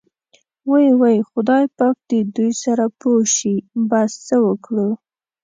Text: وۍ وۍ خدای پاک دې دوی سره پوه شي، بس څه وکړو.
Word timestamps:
وۍ 0.69 0.87
وۍ 1.01 1.17
خدای 1.29 1.63
پاک 1.77 1.95
دې 2.09 2.19
دوی 2.35 2.51
سره 2.63 2.85
پوه 2.99 3.21
شي، 3.35 3.55
بس 3.89 4.11
څه 4.27 4.35
وکړو. 4.45 4.89